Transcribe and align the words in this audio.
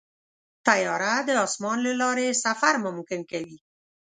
طیاره 0.67 1.13
د 1.27 1.29
اسمان 1.45 1.77
له 1.87 1.93
لارې 2.01 2.27
سفر 2.43 2.73
ممکن 2.85 3.21
کوي. 3.31 3.57